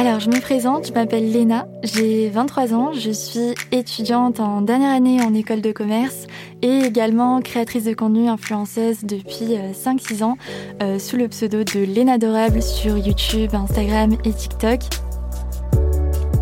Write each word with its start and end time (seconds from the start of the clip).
Alors, 0.00 0.18
je 0.18 0.30
me 0.30 0.40
présente, 0.40 0.86
je 0.86 0.94
m'appelle 0.94 1.30
Léna, 1.30 1.68
j'ai 1.82 2.30
23 2.30 2.72
ans, 2.72 2.92
je 2.94 3.10
suis 3.10 3.54
étudiante 3.70 4.40
en 4.40 4.62
dernière 4.62 4.94
année 4.94 5.20
en 5.22 5.34
école 5.34 5.60
de 5.60 5.72
commerce 5.72 6.26
et 6.62 6.78
également 6.86 7.42
créatrice 7.42 7.84
de 7.84 7.92
contenu 7.92 8.26
influenceuse 8.26 9.04
depuis 9.04 9.58
5-6 9.74 10.24
ans 10.24 10.38
euh, 10.82 10.98
sous 10.98 11.18
le 11.18 11.28
pseudo 11.28 11.64
de 11.64 11.80
Léna 11.84 12.16
Dorable 12.16 12.62
sur 12.62 12.96
YouTube, 12.96 13.50
Instagram 13.52 14.16
et 14.24 14.32
TikTok. 14.32 14.80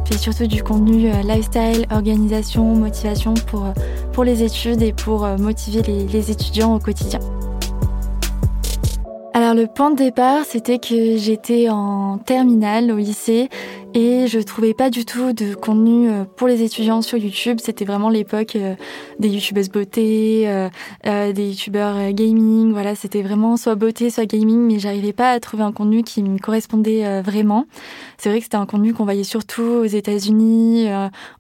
Je 0.04 0.12
fais 0.12 0.18
surtout 0.18 0.46
du 0.46 0.62
contenu 0.62 1.08
euh, 1.08 1.22
lifestyle, 1.22 1.84
organisation, 1.90 2.62
motivation 2.76 3.34
pour, 3.34 3.66
euh, 3.66 4.22
les 4.24 4.44
études 4.44 4.82
et 4.82 4.92
pour 4.92 5.26
motiver 5.36 5.82
les 5.82 6.30
étudiants 6.30 6.76
au 6.76 6.78
quotidien. 6.78 7.18
Alors 9.48 9.62
le 9.62 9.66
point 9.66 9.90
de 9.90 9.96
départ, 9.96 10.44
c'était 10.44 10.78
que 10.78 11.16
j'étais 11.16 11.70
en 11.70 12.18
terminale 12.18 12.92
au 12.92 12.98
lycée 12.98 13.48
et 13.94 14.26
je 14.26 14.40
trouvais 14.40 14.74
pas 14.74 14.90
du 14.90 15.06
tout 15.06 15.32
de 15.32 15.54
contenu 15.54 16.10
euh, 16.10 16.24
pour 16.36 16.48
les 16.48 16.62
étudiants 16.62 17.00
sur 17.00 17.16
YouTube. 17.16 17.56
C'était 17.62 17.86
vraiment 17.86 18.10
l'époque 18.10 18.56
euh, 18.56 18.74
des 19.18 19.30
youtubeuses 19.30 19.70
beauté, 19.70 20.44
euh, 20.46 21.32
des 21.32 21.48
youtubeurs 21.48 22.12
gaming. 22.12 22.72
Voilà, 22.72 22.94
c'était 22.94 23.22
vraiment 23.22 23.56
soit 23.56 23.74
beauté, 23.74 24.10
soit 24.10 24.26
gaming, 24.26 24.58
mais 24.58 24.78
j'arrivais 24.78 25.14
pas 25.14 25.30
à 25.30 25.40
trouver 25.40 25.62
un 25.62 25.72
contenu 25.72 26.02
qui 26.02 26.22
me 26.22 26.38
correspondait 26.38 27.22
vraiment. 27.22 27.64
C'est 28.18 28.28
vrai 28.28 28.40
que 28.40 28.44
c'était 28.44 28.58
un 28.58 28.66
contenu 28.66 28.92
qu'on 28.92 29.04
voyait 29.04 29.24
surtout 29.24 29.62
aux 29.62 29.84
États-Unis, 29.84 30.88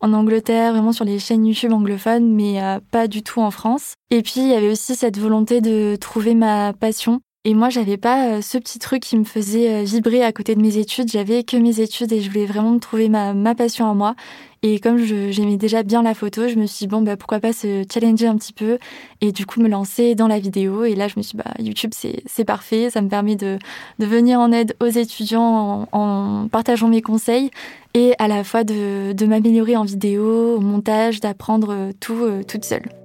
en 0.00 0.12
Angleterre, 0.14 0.72
vraiment 0.72 0.92
sur 0.92 1.04
les 1.04 1.18
chaînes 1.18 1.44
YouTube 1.44 1.74
anglophones, 1.74 2.32
mais 2.32 2.58
pas 2.90 3.06
du 3.06 3.22
tout 3.22 3.42
en 3.42 3.50
France. 3.50 3.92
Et 4.10 4.22
puis 4.22 4.40
il 4.40 4.48
y 4.48 4.54
avait 4.54 4.70
aussi 4.70 4.94
cette 4.94 5.18
volonté 5.18 5.60
de 5.60 5.96
trouver 5.96 6.34
ma 6.34 6.72
passion 6.72 7.20
et 7.44 7.54
moi, 7.54 7.70
j'avais 7.70 7.96
pas 7.96 8.26
euh, 8.28 8.42
ce 8.42 8.58
petit 8.58 8.78
truc 8.78 9.02
qui 9.02 9.16
me 9.16 9.24
faisait 9.24 9.72
euh, 9.72 9.82
vibrer 9.84 10.24
à 10.24 10.32
côté 10.32 10.54
de 10.54 10.60
mes 10.60 10.76
études. 10.76 11.08
J'avais 11.10 11.44
que 11.44 11.56
mes 11.56 11.80
études 11.80 12.12
et 12.12 12.20
je 12.20 12.28
voulais 12.28 12.46
vraiment 12.46 12.78
trouver 12.78 13.08
ma, 13.08 13.54
passion 13.54 13.88
à 13.88 13.94
moi. 13.94 14.16
Et 14.62 14.80
comme 14.80 14.98
j'aimais 14.98 15.56
déjà 15.56 15.84
bien 15.84 16.02
la 16.02 16.14
photo, 16.14 16.48
je 16.48 16.56
me 16.56 16.66
suis 16.66 16.84
dit, 16.84 16.88
bon, 16.88 17.00
bah, 17.00 17.16
pourquoi 17.16 17.38
pas 17.38 17.52
se 17.52 17.84
challenger 17.90 18.26
un 18.26 18.36
petit 18.36 18.52
peu 18.52 18.78
et 19.20 19.30
du 19.30 19.46
coup 19.46 19.60
me 19.60 19.68
lancer 19.68 20.16
dans 20.16 20.26
la 20.26 20.40
vidéo. 20.40 20.84
Et 20.84 20.96
là, 20.96 21.06
je 21.06 21.14
me 21.16 21.22
suis 21.22 21.36
dit, 21.36 21.42
bah, 21.44 21.54
YouTube, 21.60 21.92
c'est 21.94 22.44
parfait. 22.44 22.90
Ça 22.90 23.00
me 23.02 23.08
permet 23.08 23.36
de, 23.36 23.58
venir 24.00 24.40
en 24.40 24.50
aide 24.50 24.74
aux 24.80 24.86
étudiants 24.86 25.88
en, 25.92 26.42
en 26.42 26.48
partageant 26.48 26.88
mes 26.88 27.02
conseils 27.02 27.50
et 27.94 28.14
à 28.18 28.26
la 28.28 28.42
fois 28.44 28.64
de, 28.64 29.24
m'améliorer 29.24 29.76
en 29.76 29.84
vidéo, 29.84 30.56
au 30.56 30.60
montage, 30.60 31.20
d'apprendre 31.20 31.92
tout 32.00 32.24
euh, 32.24 32.42
toute 32.42 32.64
seule. 32.64 32.97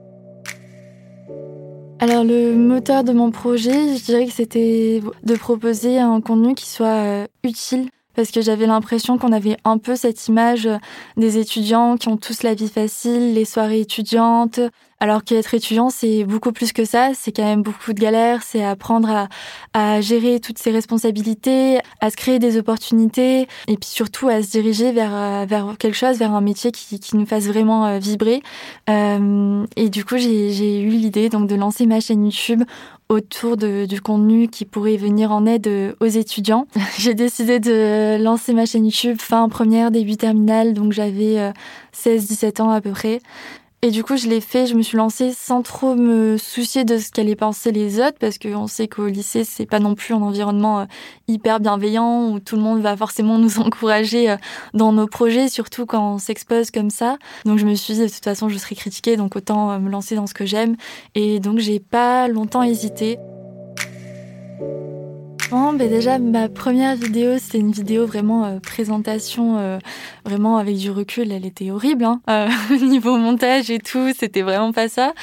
Alors 2.04 2.26
le 2.26 2.54
moteur 2.54 3.06
de 3.06 3.14
mon 3.14 3.32
projet, 3.32 3.96
je 3.96 4.04
dirais 4.04 4.26
que 4.26 4.34
c'était 4.34 5.02
de 5.24 5.36
proposer 5.36 6.00
un 6.00 6.20
contenu 6.20 6.54
qui 6.54 6.70
soit 6.70 6.88
euh, 6.88 7.28
utile 7.46 7.88
parce 8.16 8.32
que 8.32 8.42
j'avais 8.42 8.66
l'impression 8.66 9.18
qu'on 9.18 9.32
avait 9.32 9.58
un 9.64 9.78
peu 9.78 9.96
cette 9.96 10.28
image 10.28 10.70
des 11.18 11.38
étudiants 11.38 11.98
qui 11.98 12.08
ont 12.08 12.18
tous 12.18 12.44
la 12.44 12.54
vie 12.54 12.70
facile, 12.70 13.34
les 13.34 13.46
soirées 13.46 13.82
étudiantes, 13.82 14.60
alors 15.04 15.26
qu'être 15.26 15.54
étudiant, 15.54 15.90
c'est 15.90 16.24
beaucoup 16.24 16.54
plus 16.54 16.72
que 16.72 16.86
ça, 16.86 17.10
c'est 17.14 17.34
quand 17.34 17.44
même 17.44 17.62
beaucoup 17.62 17.92
de 17.92 18.00
galères, 18.00 18.42
c'est 18.42 18.64
apprendre 18.64 19.10
à, 19.10 19.28
à, 19.74 20.00
gérer 20.00 20.40
toutes 20.40 20.58
ces 20.58 20.72
responsabilités, 20.72 21.80
à 22.00 22.10
se 22.10 22.16
créer 22.16 22.40
des 22.40 22.58
opportunités, 22.58 23.42
et 23.68 23.76
puis 23.78 23.90
surtout 23.90 24.30
à 24.30 24.42
se 24.42 24.50
diriger 24.52 24.94
vers, 24.94 25.46
vers 25.46 25.76
quelque 25.78 25.98
chose, 25.98 26.18
vers 26.20 26.32
un 26.32 26.40
métier 26.40 26.72
qui, 26.72 27.02
qui 27.02 27.18
nous 27.18 27.26
fasse 27.26 27.48
vraiment 27.48 27.86
euh, 27.86 28.00
vibrer. 28.00 28.42
Euh, 28.90 29.66
et 29.76 29.90
du 29.90 30.06
coup, 30.06 30.16
j'ai 30.16 30.82
eu 30.82 30.92
l'idée 30.92 31.28
donc 31.28 31.50
de 31.50 31.56
lancer 31.56 31.86
ma 31.86 32.00
chaîne 32.00 32.24
YouTube 32.24 32.64
autour 33.14 33.58
du 33.58 34.02
contenu 34.02 34.48
qui 34.48 34.66
pourrait 34.66 34.98
venir 34.98 35.32
en 35.32 35.46
aide 35.46 35.96
aux 36.00 36.06
étudiants. 36.06 36.68
J'ai 36.98 37.14
décidé 37.14 37.60
de 37.60 38.22
lancer 38.22 38.54
ma 38.54 38.66
chaîne 38.66 38.86
YouTube 38.86 39.18
fin 39.20 39.48
première, 39.50 39.92
début 39.92 40.18
terminale, 40.18 40.74
donc 40.74 40.92
j'avais 40.92 41.54
16-17 41.96 42.62
euh, 42.62 42.64
ans 42.64 42.70
à 42.70 42.82
peu 42.82 42.92
près. 42.92 43.20
Et 43.86 43.92
du 43.92 44.02
coup, 44.02 44.16
je 44.16 44.30
l'ai 44.30 44.40
fait, 44.40 44.66
je 44.66 44.76
me 44.76 44.82
suis 44.82 44.96
lancée 44.96 45.34
sans 45.34 45.62
trop 45.62 45.94
me 45.94 46.38
soucier 46.38 46.86
de 46.86 46.98
ce 46.98 47.12
qu'allaient 47.12 47.36
penser 47.36 47.74
les 47.74 48.00
autres, 48.00 48.18
parce 48.18 48.38
qu'on 48.38 48.66
sait 48.68 48.88
qu'au 48.88 49.08
lycée, 49.08 49.44
c'est 49.44 49.66
pas 49.66 49.82
non 49.82 49.94
plus 49.94 50.14
un 50.14 50.22
environnement 50.22 50.80
euh, 50.80 50.86
hyper 51.28 51.60
bienveillant 51.60 52.30
où 52.30 52.40
tout 52.40 52.56
le 52.56 52.62
monde 52.62 52.80
va 52.80 52.96
forcément 52.96 53.38
nous 53.40 53.60
encourager 53.60 54.32
euh, 54.32 54.38
dans 54.74 54.94
nos 54.94 55.06
projets, 55.06 55.50
surtout 55.50 55.86
quand 55.86 56.14
on 56.14 56.18
s'expose 56.18 56.72
comme 56.72 56.92
ça. 56.92 57.18
Donc 57.44 57.60
je 57.60 57.66
me 57.66 57.76
suis 57.76 57.96
dit, 57.96 58.00
de 58.00 58.08
toute 58.08 58.24
façon, 58.24 58.48
je 58.48 58.58
serai 58.58 58.76
critiquée, 58.76 59.18
donc 59.18 59.36
autant 59.36 59.78
me 59.82 59.90
lancer 59.90 60.16
dans 60.16 60.28
ce 60.28 60.34
que 60.34 60.46
j'aime. 60.46 60.78
Et 61.14 61.42
donc 61.42 61.60
j'ai 61.60 61.82
pas 61.82 62.30
longtemps 62.30 62.64
hésité. 62.64 63.20
Ben 65.52 65.90
déjà, 65.90 66.20
ma 66.20 66.50
première 66.50 66.96
vidéo, 66.96 67.38
c'était 67.38 67.60
une 67.60 67.72
vidéo 67.72 68.06
vraiment 68.06 68.46
euh, 68.46 68.60
présentation, 68.60 69.58
euh, 69.58 69.78
vraiment 70.26 70.58
avec 70.58 70.78
du 70.78 70.90
recul, 70.90 71.32
elle 71.32 71.46
était 71.46 71.72
horrible. 71.72 72.06
Hein 72.06 72.22
euh, 72.30 72.50
niveau 72.82 73.18
montage 73.18 73.70
et 73.70 73.80
tout, 73.80 74.12
c'était 74.18 74.42
vraiment 74.42 74.72
pas 74.72 74.88
ça. 74.88 75.14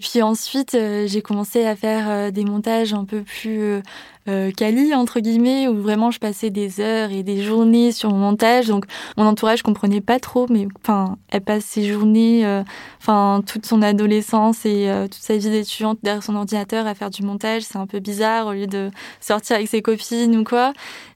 Puis 0.00 0.22
ensuite, 0.22 0.76
j'ai 1.06 1.22
commencé 1.22 1.64
à 1.64 1.74
faire 1.76 2.30
des 2.32 2.44
montages 2.44 2.94
un 2.94 3.04
peu 3.04 3.22
plus 3.22 3.82
euh, 4.28 4.50
entre 4.94 5.20
guillemets 5.20 5.66
où 5.68 5.80
vraiment 5.80 6.10
je 6.10 6.18
passais 6.18 6.50
des 6.50 6.80
heures 6.80 7.10
et 7.10 7.22
des 7.22 7.42
journées 7.42 7.92
sur 7.92 8.10
mon 8.10 8.18
montage. 8.18 8.66
Donc 8.66 8.84
mon 9.16 9.24
entourage 9.24 9.62
comprenait 9.62 10.00
pas 10.00 10.18
trop 10.18 10.46
mais 10.50 10.68
enfin 10.82 11.16
elle 11.28 11.40
passe 11.40 11.64
ses 11.64 11.84
journées 11.84 12.44
euh, 12.44 12.62
enfin 13.00 13.42
toute 13.46 13.66
son 13.66 13.82
adolescence 13.82 14.66
et 14.66 14.88
euh, 14.90 15.04
toute 15.04 15.22
sa 15.22 15.36
vie 15.36 15.50
d'étudiante 15.50 15.98
derrière 16.02 16.22
son 16.22 16.36
ordinateur 16.36 16.86
à 16.86 16.94
faire 16.94 17.10
du 17.10 17.22
montage. 17.22 17.62
C'est 17.62 17.78
un 17.78 17.86
peu 17.86 18.00
bizarre 18.00 18.48
au 18.48 18.52
lieu 18.52 18.66
de 18.66 18.90
sortir 19.20 19.56
avec 19.56 19.68
ses 19.68 19.82
copines 19.82 20.36
ou 20.36 20.44
quoi. 20.44 20.72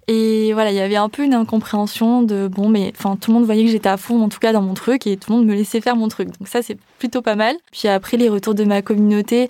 Et 0.06 0.52
voilà 0.52 0.70
il 0.70 0.76
y 0.76 0.80
avait 0.80 0.96
un 0.96 1.08
peu 1.08 1.24
une 1.24 1.34
incompréhension 1.34 2.22
de 2.22 2.48
bon 2.48 2.68
mais 2.68 2.92
enfin 2.96 3.16
tout 3.16 3.30
le 3.30 3.36
monde 3.36 3.44
voyait 3.44 3.64
que 3.64 3.70
j'étais 3.70 3.88
à 3.88 3.96
fond 3.96 4.22
en 4.22 4.28
tout 4.28 4.38
cas 4.38 4.52
dans 4.52 4.62
mon 4.62 4.74
truc 4.74 5.06
et 5.06 5.16
tout 5.16 5.30
le 5.30 5.38
monde 5.38 5.46
me 5.46 5.54
laissait 5.54 5.80
faire 5.80 5.96
mon 5.96 6.08
truc. 6.08 6.28
Donc 6.38 6.48
ça 6.48 6.62
c'est 6.62 6.78
plutôt 6.98 7.22
pas 7.22 7.36
mal. 7.36 7.56
Puis 7.72 7.88
après 7.88 8.16
les 8.16 8.28
retours 8.28 8.54
de 8.54 8.64
ma 8.64 8.82
communauté 8.82 9.48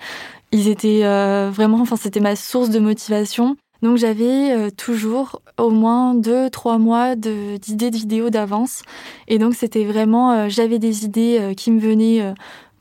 ils 0.54 0.68
étaient 0.68 1.00
euh, 1.02 1.50
vraiment, 1.52 1.80
enfin, 1.80 1.96
c'était 1.96 2.20
ma 2.20 2.36
source 2.36 2.70
de 2.70 2.78
motivation. 2.78 3.56
Donc 3.82 3.96
j'avais 3.96 4.52
euh, 4.52 4.70
toujours 4.70 5.42
au 5.58 5.70
moins 5.70 6.14
deux, 6.14 6.48
trois 6.48 6.78
mois 6.78 7.16
d'idées 7.16 7.90
de, 7.90 7.96
vidéos 7.96 8.30
d'avance. 8.30 8.82
Et 9.26 9.38
donc 9.38 9.54
c'était 9.54 9.84
vraiment, 9.84 10.30
euh, 10.30 10.46
j'avais 10.48 10.78
des 10.78 11.04
idées 11.04 11.54
qui 11.56 11.72
me 11.72 11.80
venaient 11.80 12.32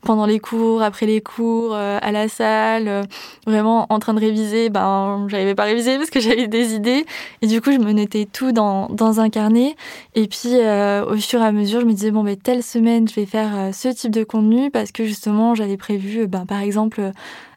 pendant 0.02 0.24
les 0.24 0.38
cours, 0.38 0.82
après 0.82 1.06
les 1.06 1.20
cours, 1.20 1.74
à 1.74 2.12
la 2.12 2.28
salle, 2.28 3.08
vraiment 3.46 3.86
en 3.88 3.98
train 3.98 4.12
de 4.12 4.20
réviser, 4.20 4.68
ben 4.68 5.26
j'arrivais 5.28 5.54
pas 5.54 5.62
à 5.62 5.66
réviser 5.66 5.96
parce 5.96 6.10
que 6.10 6.20
j'avais 6.20 6.46
des 6.46 6.74
idées 6.74 7.06
et 7.40 7.46
du 7.46 7.62
coup 7.62 7.72
je 7.72 7.78
me 7.78 7.92
notais 7.92 8.28
tout 8.30 8.52
dans, 8.52 8.88
dans 8.90 9.18
un 9.18 9.30
carnet 9.30 9.76
et 10.14 10.28
puis 10.28 10.56
au 10.56 11.16
fur 11.16 11.40
et 11.40 11.46
à 11.46 11.52
mesure 11.52 11.80
je 11.80 11.86
me 11.86 11.92
disais 11.92 12.10
bon 12.10 12.22
ben 12.22 12.36
telle 12.36 12.62
semaine 12.62 13.08
je 13.08 13.14
vais 13.14 13.24
faire 13.24 13.74
ce 13.74 13.88
type 13.88 14.10
de 14.10 14.24
contenu 14.24 14.70
parce 14.70 14.92
que 14.92 15.06
justement 15.06 15.54
j'avais 15.54 15.78
prévu 15.78 16.26
ben 16.26 16.44
par 16.44 16.60
exemple 16.60 17.12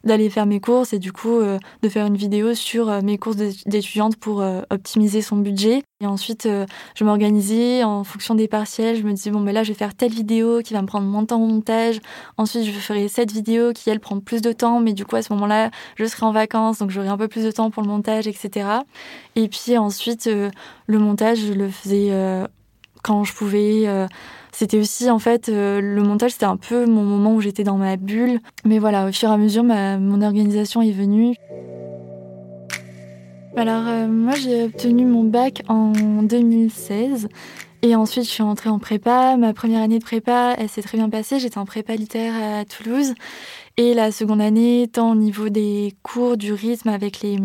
d'aller 0.08 0.30
faire 0.30 0.46
mes 0.46 0.60
courses 0.60 0.92
et 0.92 0.98
du 0.98 1.12
coup 1.12 1.40
de 1.40 1.88
faire 1.88 2.06
une 2.06 2.16
vidéo 2.16 2.54
sur 2.54 3.02
mes 3.02 3.18
courses 3.18 3.36
d'étudiante 3.36 4.16
pour 4.16 4.44
optimiser 4.70 5.22
son 5.22 5.36
budget 5.36 5.82
et 6.00 6.06
ensuite 6.06 6.48
je 6.94 7.04
m'organisais 7.04 7.84
en 7.84 8.04
fonction 8.04 8.34
des 8.34 8.48
partiels 8.48 8.96
je 8.96 9.02
me 9.02 9.12
disais 9.12 9.30
bon 9.30 9.40
ben 9.40 9.52
là 9.52 9.62
je 9.62 9.68
vais 9.68 9.78
faire 9.78 9.94
telle 9.94 10.12
vidéo 10.12 10.60
qui 10.62 10.74
va 10.74 10.82
me 10.82 10.86
prendre 10.86 11.06
mon 11.06 11.24
temps 11.24 11.40
au 11.42 11.46
montage 11.46 12.00
Ensuite, 12.36 12.64
je 12.64 12.72
ferai 12.72 13.08
cette 13.08 13.32
vidéo 13.32 13.72
qui, 13.72 13.90
elle, 13.90 14.00
prend 14.00 14.20
plus 14.20 14.42
de 14.42 14.52
temps, 14.52 14.80
mais 14.80 14.92
du 14.92 15.04
coup, 15.04 15.16
à 15.16 15.22
ce 15.22 15.32
moment-là, 15.34 15.70
je 15.96 16.04
serai 16.04 16.26
en 16.26 16.32
vacances, 16.32 16.78
donc 16.78 16.90
j'aurai 16.90 17.08
un 17.08 17.16
peu 17.16 17.28
plus 17.28 17.44
de 17.44 17.50
temps 17.50 17.70
pour 17.70 17.82
le 17.82 17.88
montage, 17.88 18.26
etc. 18.26 18.66
Et 19.36 19.48
puis 19.48 19.76
ensuite, 19.76 20.26
euh, 20.26 20.50
le 20.86 20.98
montage, 20.98 21.38
je 21.38 21.52
le 21.52 21.68
faisais 21.68 22.08
euh, 22.10 22.46
quand 23.02 23.24
je 23.24 23.34
pouvais. 23.34 24.06
Euh, 24.58 24.64
c'était 24.68 24.78
aussi, 24.78 25.10
en 25.10 25.18
fait, 25.18 25.48
le 25.48 26.02
montage, 26.02 26.32
c'était 26.32 26.44
un 26.44 26.56
peu 26.56 26.86
mon 26.86 27.04
moment 27.04 27.34
où 27.34 27.40
j'étais 27.40 27.64
dans 27.64 27.76
ma 27.76 27.96
bulle. 27.96 28.40
Mais 28.64 28.78
voilà, 28.78 29.08
au 29.08 29.12
fur 29.12 29.28
et 29.30 29.32
à 29.32 29.36
mesure, 29.36 29.64
ma, 29.64 29.98
mon 29.98 30.22
organisation 30.22 30.82
est 30.82 30.92
venue. 30.92 31.36
Alors, 33.56 33.84
moi, 34.08 34.34
j'ai 34.36 34.64
obtenu 34.64 35.04
mon 35.04 35.24
bac 35.24 35.62
en 35.68 35.92
2016. 36.22 37.28
Et 37.82 37.94
ensuite, 37.94 38.24
je 38.24 38.30
suis 38.30 38.42
rentrée 38.42 38.70
en 38.70 38.80
prépa. 38.80 39.36
Ma 39.36 39.52
première 39.54 39.82
année 39.82 40.00
de 40.00 40.04
prépa, 40.04 40.54
elle 40.58 40.68
s'est 40.68 40.82
très 40.82 40.98
bien 40.98 41.08
passée. 41.08 41.38
J'étais 41.38 41.58
en 41.58 41.64
prépa 41.64 41.94
littéraire 41.94 42.60
à 42.60 42.64
Toulouse. 42.64 43.14
Et 43.76 43.94
la 43.94 44.10
seconde 44.10 44.40
année, 44.40 44.90
tant 44.92 45.12
au 45.12 45.14
niveau 45.14 45.48
des 45.48 45.94
cours, 46.02 46.36
du 46.36 46.52
rythme 46.52 46.88
avec 46.88 47.20
les, 47.20 47.38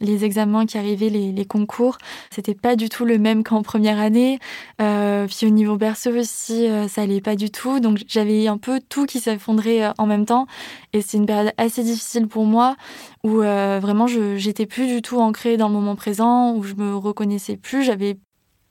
les 0.00 0.24
examens 0.24 0.66
qui 0.66 0.76
arrivaient, 0.76 1.08
les, 1.08 1.30
les 1.30 1.44
concours, 1.44 1.98
c'était 2.30 2.56
pas 2.56 2.74
du 2.74 2.88
tout 2.88 3.04
le 3.04 3.18
même 3.18 3.44
qu'en 3.44 3.62
première 3.62 4.00
année. 4.00 4.40
Euh, 4.80 5.28
puis 5.28 5.46
au 5.46 5.50
niveau 5.50 5.78
perso 5.78 6.10
aussi, 6.10 6.66
euh, 6.66 6.88
ça 6.88 7.02
allait 7.02 7.20
pas 7.20 7.36
du 7.36 7.50
tout. 7.52 7.78
Donc 7.78 8.00
j'avais 8.08 8.48
un 8.48 8.58
peu 8.58 8.80
tout 8.88 9.06
qui 9.06 9.20
s'effondrait 9.20 9.84
euh, 9.84 9.92
en 9.98 10.06
même 10.06 10.26
temps. 10.26 10.48
Et 10.92 11.00
c'est 11.00 11.18
une 11.18 11.26
période 11.26 11.52
assez 11.56 11.84
difficile 11.84 12.26
pour 12.26 12.44
moi 12.44 12.74
où 13.22 13.42
euh, 13.42 13.78
vraiment 13.80 14.08
j'étais 14.08 14.66
plus 14.66 14.88
du 14.88 15.02
tout 15.02 15.20
ancrée 15.20 15.56
dans 15.56 15.68
le 15.68 15.74
moment 15.74 15.94
présent, 15.94 16.54
où 16.56 16.64
je 16.64 16.74
me 16.74 16.96
reconnaissais 16.96 17.56
plus. 17.56 17.84
J'avais 17.84 18.18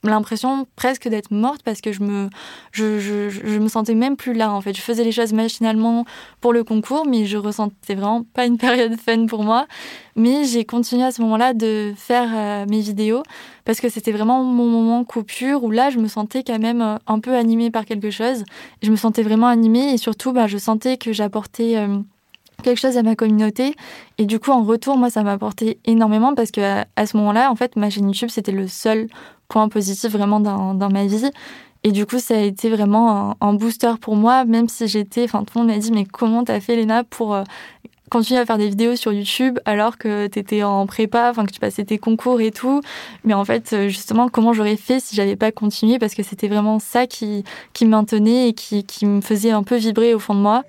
l'impression 0.04 0.66
presque 0.76 1.08
d'être 1.08 1.30
morte 1.30 1.62
parce 1.64 1.80
que 1.80 1.92
je 1.92 2.02
me, 2.02 2.28
je, 2.72 2.98
je, 3.00 3.58
me 3.58 3.68
sentais 3.68 3.94
même 3.94 4.16
plus 4.16 4.32
là 4.32 4.52
en 4.52 4.60
fait. 4.60 4.74
Je 4.74 4.80
faisais 4.80 5.02
les 5.02 5.12
choses 5.12 5.32
machinalement 5.32 6.04
pour 6.40 6.52
le 6.52 6.62
concours, 6.62 7.04
mais 7.06 7.26
je 7.26 7.36
ressentais 7.36 7.94
vraiment 7.94 8.22
pas 8.22 8.46
une 8.46 8.58
période 8.58 8.98
fun 8.98 9.26
pour 9.26 9.42
moi. 9.42 9.66
Mais 10.14 10.44
j'ai 10.44 10.64
continué 10.64 11.04
à 11.04 11.10
ce 11.10 11.20
moment-là 11.22 11.52
de 11.54 11.92
faire 11.96 12.30
euh, 12.32 12.66
mes 12.68 12.80
vidéos 12.80 13.22
parce 13.64 13.80
que 13.80 13.88
c'était 13.88 14.12
vraiment 14.12 14.42
mon 14.44 14.66
moment 14.66 15.04
coupure 15.04 15.64
où 15.64 15.70
là 15.70 15.90
je 15.90 15.98
me 15.98 16.08
sentais 16.08 16.42
quand 16.42 16.58
même 16.58 16.82
euh, 16.82 16.96
un 17.06 17.18
peu 17.18 17.34
animée 17.34 17.70
par 17.70 17.84
quelque 17.84 18.10
chose. 18.10 18.44
Je 18.82 18.90
me 18.90 18.96
sentais 18.96 19.22
vraiment 19.22 19.48
animée 19.48 19.92
et 19.92 19.98
surtout 19.98 20.32
bah, 20.32 20.46
je 20.46 20.58
sentais 20.58 20.96
que 20.96 21.12
j'apportais 21.12 21.76
euh, 21.76 21.98
quelque 22.62 22.78
chose 22.78 22.96
à 22.96 23.02
ma 23.02 23.14
communauté. 23.14 23.74
Et 24.18 24.26
du 24.26 24.38
coup, 24.38 24.50
en 24.50 24.62
retour, 24.62 24.96
moi, 24.96 25.10
ça 25.10 25.22
m'a 25.22 25.32
apporté 25.32 25.78
énormément 25.84 26.34
parce 26.34 26.50
que 26.50 26.82
à, 26.96 27.06
ce 27.06 27.16
moment-là, 27.16 27.50
en 27.50 27.56
fait, 27.56 27.76
ma 27.76 27.90
chaîne 27.90 28.06
YouTube, 28.06 28.30
c'était 28.30 28.52
le 28.52 28.68
seul 28.68 29.08
point 29.48 29.68
positif 29.68 30.12
vraiment 30.12 30.40
dans, 30.40 30.90
ma 30.90 31.06
vie. 31.06 31.30
Et 31.84 31.92
du 31.92 32.06
coup, 32.06 32.18
ça 32.18 32.34
a 32.34 32.40
été 32.40 32.70
vraiment 32.70 33.36
un, 33.40 33.54
booster 33.54 33.92
pour 34.00 34.16
moi, 34.16 34.44
même 34.44 34.68
si 34.68 34.88
j'étais, 34.88 35.24
enfin, 35.24 35.44
tout 35.44 35.58
le 35.58 35.64
monde 35.64 35.74
m'a 35.74 35.78
dit, 35.78 35.92
mais 35.92 36.04
comment 36.04 36.44
t'as 36.44 36.60
fait, 36.60 36.76
Léna, 36.76 37.04
pour 37.04 37.34
euh, 37.34 37.44
continuer 38.10 38.40
à 38.40 38.46
faire 38.46 38.58
des 38.58 38.68
vidéos 38.68 38.96
sur 38.96 39.12
YouTube 39.12 39.58
alors 39.64 39.96
que 39.96 40.26
t'étais 40.26 40.62
en 40.64 40.86
prépa, 40.86 41.30
enfin, 41.30 41.46
que 41.46 41.52
tu 41.52 41.60
passais 41.60 41.84
tes 41.84 41.98
concours 41.98 42.40
et 42.40 42.50
tout. 42.50 42.80
Mais 43.24 43.34
en 43.34 43.44
fait, 43.44 43.72
euh, 43.72 43.88
justement, 43.88 44.28
comment 44.28 44.52
j'aurais 44.52 44.76
fait 44.76 45.00
si 45.00 45.14
j'avais 45.14 45.36
pas 45.36 45.52
continué? 45.52 45.98
Parce 45.98 46.14
que 46.14 46.22
c'était 46.22 46.48
vraiment 46.48 46.78
ça 46.78 47.06
qui, 47.06 47.44
qui 47.72 47.84
me 47.84 47.90
maintenait 47.90 48.48
et 48.48 48.52
qui, 48.54 48.84
qui 48.84 49.06
me 49.06 49.20
faisait 49.20 49.52
un 49.52 49.62
peu 49.62 49.76
vibrer 49.76 50.14
au 50.14 50.18
fond 50.18 50.34
de 50.34 50.40
moi. 50.40 50.64